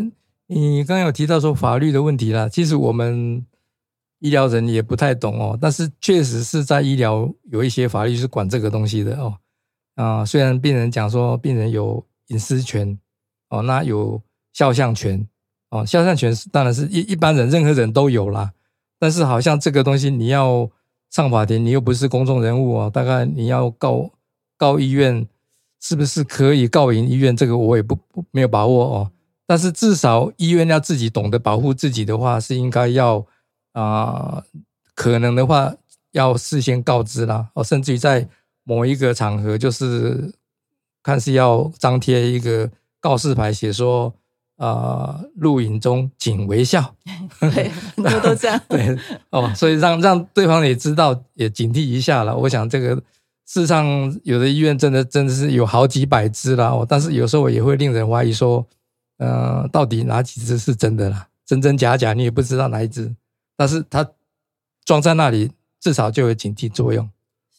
[0.48, 3.46] 你刚刚有提到说法律的问题啦，其实我们
[4.20, 9.38] 医疗人也不太懂哦，但是确实是在医疗有一些法律是管这个东西的哦，
[9.96, 12.06] 啊，虽然病人讲说病人有。
[12.32, 12.98] 隐私权
[13.50, 14.22] 哦，那有
[14.54, 15.28] 肖像权
[15.70, 18.54] 哦，肖像权是当然是一一般人任何人都有啦。
[18.98, 20.70] 但是好像这个东西你要
[21.10, 24.12] 上法庭，你又不是公众人物哦，大概你要告
[24.58, 25.28] 告医院，
[25.82, 27.36] 是不是可以告赢医院？
[27.36, 27.98] 这个我也不
[28.32, 29.12] 没有把握哦。
[29.46, 33.26] 但是至少医院要自己懂得保护自己的话，是应该要
[33.74, 34.44] 啊，
[34.96, 35.74] 可能的话
[36.12, 38.28] 要事先告知啦哦，甚至于在
[38.64, 40.34] 某一个场合就是。
[41.04, 44.14] 看是要张贴一个告示牌，写说
[44.58, 46.96] 啊，录影中请微笑。
[47.40, 48.60] 对，很多都这样。
[48.70, 48.98] 对
[49.30, 52.36] 哦，所以让让对方也知道，也警惕一下了。
[52.36, 52.96] 我想这个
[53.46, 53.86] 事实上，
[54.24, 58.66] 有的医院真的真的是有好几百只了哦，但是有时候也会令人怀疑说，
[59.18, 61.28] 呃，到底哪几只是真的啦？
[61.46, 63.16] 真真假假你也不知道哪一只，
[63.56, 64.08] 但是它。
[64.84, 67.08] 装在那里，至少就有警惕作用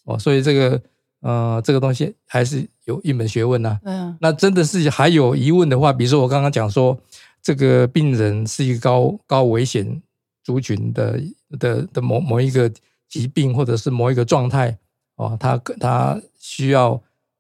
[0.05, 0.19] 哦。
[0.19, 0.83] 所以这个
[1.23, 4.17] 呃，这个东西还是有一门学问呐、嗯。
[4.21, 6.99] 那真的是还有疑问的话，比如说我刚刚讲说，
[7.41, 10.03] 这个病人是一个高高危险
[10.45, 11.21] 族群的
[11.59, 12.71] 的的某某一个
[13.09, 14.77] 疾病或者是某一个状态
[15.17, 16.95] 哦，他他需要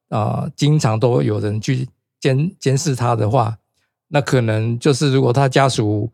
[0.08, 1.88] 啊、呃经常都有人去
[2.20, 3.58] 监监视他的话，
[4.08, 6.08] 那可能就是如果他家属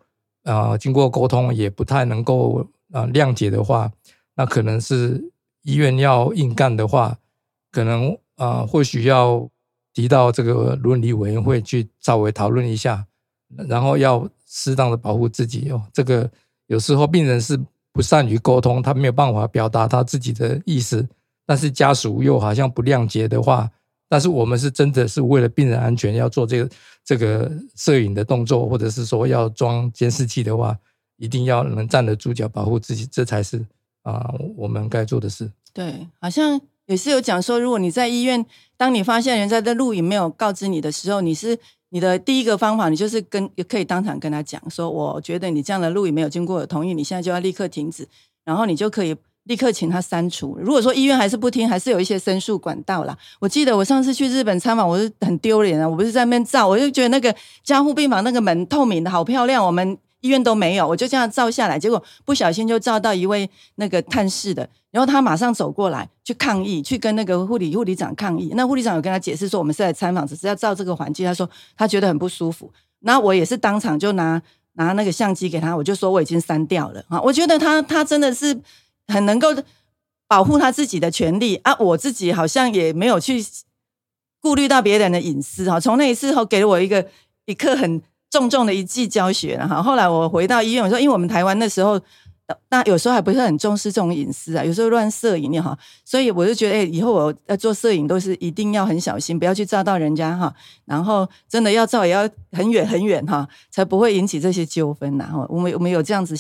[0.45, 3.93] 啊、呃经过沟通也不太能够啊、呃谅解的话，
[4.37, 5.23] 那可能是
[5.65, 7.19] 医院要硬干的话，
[7.71, 9.49] 可能啊、或许要
[9.93, 13.05] 提到这个伦理委员会去稍微讨论一下，
[13.69, 15.83] 然后要适当的保护自己哦。
[15.93, 16.31] 这个
[16.67, 17.59] 有时候病人是
[17.93, 21.07] 不善于沟通，他没有办法表达他自己的意思，
[21.45, 23.69] 但是家属又好像不谅解的话，
[24.09, 26.71] 但是我们是真的是为了病人安全要做这个
[27.05, 30.79] 这个摄影的动作，或者是说要装监视器的话，
[31.17, 33.67] 一定要能站得住脚，保护自己，这才是
[34.03, 35.51] 啊、我们该做的事。
[35.75, 38.45] 对，好像也是有讲说，如果你在医院，
[38.77, 41.57] 当你发现人家的录影没有告知你的时候，你是
[41.91, 48.09] 你的第一个方法，你就是跟也可以当场跟他讲说，我觉得你这样的录影没有经过我同意，你现在就要立刻停止，
[48.45, 49.15] 然后你就可以
[49.45, 50.59] 立刻请他删除。
[50.61, 53.17] 如果说医院还是不听，还是有一些申诉管道啦。
[53.39, 59.99] 我记得我上次去日本参访，我是很丢脸啊，我不是在那边照，我就觉得那个加护病房那个门透明的好漂亮，我们。
[60.21, 68.53] 医院都没有，我就这样照下来，结果不小心就照到一位那个探视的，然后他马上走过来去抗议，去跟那个护理护理长抗议。
[68.57, 71.25] 那护理长有跟他解释说，我们是来参访，只是要照这个环境。
[71.25, 72.73] 他说他觉得很不舒服。
[73.01, 74.43] 那我也是当场就拿
[74.73, 77.21] 拿那个相机给他，我就说我已经删掉了啊。
[77.21, 78.61] 我觉得他他真的是
[79.07, 79.49] 很能够
[80.27, 83.45] 保护他自己的权利啊，我自己好像也没有去
[84.41, 85.79] 顾虑到别人的隐私哈。
[85.79, 87.09] 从那一次后，给了我一个
[87.47, 89.83] 一刻很重重的一记教学了哈。
[89.83, 92.01] 后来我回到医院，我说，因为我们台湾那时候。
[92.71, 100.51] 那有时候还不是很重视这种隐私啊，有时候乱摄影哈，所以我就觉得，哎、以后我要做摄影都是一定要很小心，不要去照到人家哈。
[100.87, 105.29] 然后真的要照也要很远很远哈，才不会引起这些纠纷呐。
[105.31, 106.35] 哈，我们我们有这样子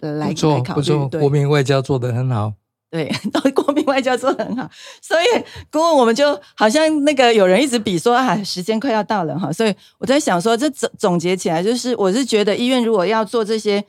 [0.00, 2.52] 来来考虑，不错，对国民外交做得很好。
[2.90, 3.10] 对，
[3.54, 4.68] 国民外交做得很好，
[5.02, 5.24] 所以
[5.70, 13.84] 顾问我们就好像那个有人一直比说啊，时间快要到了哈，所以我在想说，这总总结起来就是，我是觉得医院如果要做这些。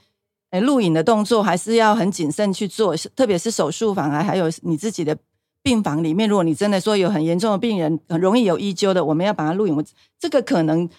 [0.52, 5.16] 诶，录影的动作还是要很谨慎去做，特别是手术房啊，还有你自己的
[5.62, 9.86] 病房里面，如果你真的说有很严重的病人，很容易有医纠的，我们要把它录影，
[10.20, 10.90] 这个可能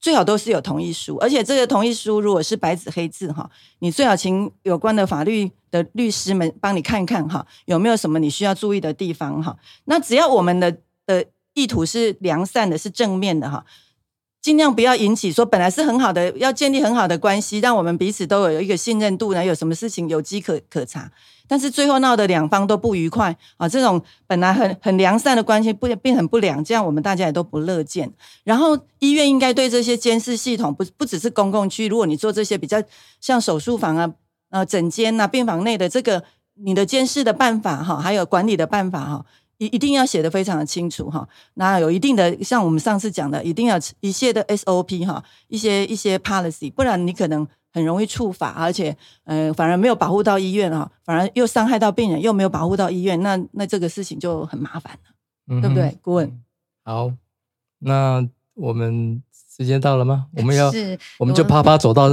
[0.00, 3.48] 最好都是有同意书，而且这个同意书如果是白纸黑字哈，
[3.80, 9.56] 你最好请有关的法律的律师们帮你看看哈，有没有什么你需要注意的地方哈。
[9.84, 13.64] 那只要我们的的意图是良善的，是正面的哈。
[14.40, 19.44] 尽量不要引起说本来是很好的，要建立很好的关系，让我们彼此都有一个信任度呢。
[19.44, 21.12] 有什么事情有机可可查，
[21.50, 28.08] 但是最后闹得两方都不愉快啊，这种本来很很良善的关系不变很不良，这样我们大家也都不乐见。
[28.44, 32.80] 然后医院应该对这些监视系统不不只是公共区，如果你做这些比较
[33.20, 34.14] 像手术房啊、
[34.50, 36.22] 呃诊间呐、病房内的这个
[36.54, 39.26] 你的监视的办法哈，还有管理的办法哈。
[39.58, 55.10] 一一定要写得非常的清楚哈，那有一定的像我们上次讲的，一定要一切的 SOP 哈，一些一些 policy，不然你可能很容易触法，而且呃反而没有保护到医院啊，反而又伤害到病人，又没有保护到医院，那那这个事情就很麻烦了，
[55.48, 55.98] 嗯对不对？
[56.02, 56.42] 顾问，
[56.84, 57.12] 好，
[57.78, 60.26] 那我们时间到了吗？
[60.36, 62.08] 我们要，是我们就啪啪走到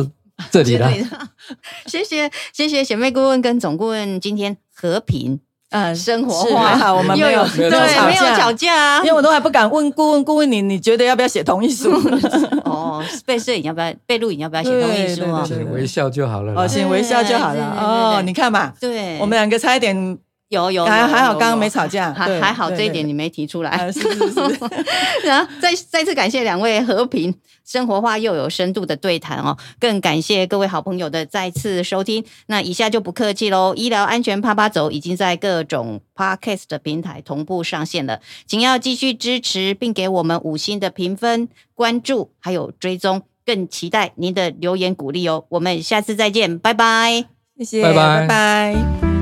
[0.51, 0.91] 这里了。
[1.87, 5.39] 谢谢谢谢贤妹顾问跟总顾问今天和平
[5.69, 11.91] 嗯，生活化，我们没有对没有吵吵架啊因为我都还不敢问顾问，顾问你你觉得要不要写同意书？
[12.63, 15.43] 哦，被摄影要不要被录影要不要写同意书啊？
[15.45, 16.53] 对对对请微笑就好了。
[16.55, 20.17] 哦，请微笑就好了哦，你看嘛，对，我们两个差一点，
[20.49, 23.71] 有有还好刚刚没吵架，对还还好这一点你没提出来。
[23.71, 24.39] 啊是是是，
[25.27, 27.33] 然后再再次感谢两位和平、
[27.65, 32.23] 生活化又有深度的对谈哦，更感谢各位好朋友的再次收听。
[32.45, 45.43] 那以下就不客气喽，医疗安全啪啪走已经在各种 podcast 的平台同步上线了，请要继续支持，并给我们五星的评分、关注还有追踪，更期待您的留言鼓励哦。
[45.49, 47.25] 我们下次再见，拜拜。
[47.57, 49.16] 谢谢，拜拜拜拜。